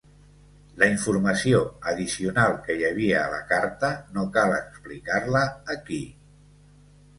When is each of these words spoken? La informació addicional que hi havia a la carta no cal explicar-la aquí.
La 0.83 0.85
informació 0.93 1.59
addicional 1.91 2.57
que 2.65 2.79
hi 2.79 2.87
havia 2.89 3.21
a 3.25 3.29
la 3.35 3.43
carta 3.53 3.93
no 4.17 4.27
cal 4.41 4.57
explicar-la 4.59 5.47
aquí. 5.79 6.03